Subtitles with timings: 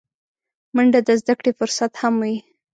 [0.75, 2.35] منډه د زدهکړې فرصت هم وي